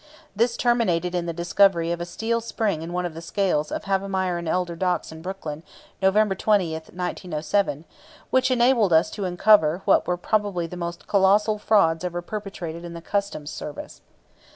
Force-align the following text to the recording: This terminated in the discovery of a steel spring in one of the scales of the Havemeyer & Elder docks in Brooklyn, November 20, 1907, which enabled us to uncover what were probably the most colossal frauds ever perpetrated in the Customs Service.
This 0.35 0.57
terminated 0.57 1.13
in 1.13 1.27
the 1.27 1.31
discovery 1.31 1.91
of 1.91 2.01
a 2.01 2.07
steel 2.07 2.41
spring 2.41 2.81
in 2.81 2.91
one 2.91 3.05
of 3.05 3.13
the 3.13 3.21
scales 3.21 3.71
of 3.71 3.81
the 3.83 3.87
Havemeyer 3.89 4.39
& 4.47 4.47
Elder 4.49 4.75
docks 4.75 5.11
in 5.11 5.21
Brooklyn, 5.21 5.61
November 6.01 6.33
20, 6.33 6.71
1907, 6.73 7.85
which 8.31 8.49
enabled 8.49 8.93
us 8.93 9.11
to 9.11 9.25
uncover 9.25 9.83
what 9.85 10.07
were 10.07 10.17
probably 10.17 10.65
the 10.65 10.75
most 10.75 11.05
colossal 11.07 11.59
frauds 11.59 12.03
ever 12.03 12.23
perpetrated 12.23 12.83
in 12.83 12.93
the 12.95 13.01
Customs 13.03 13.51
Service. 13.51 14.01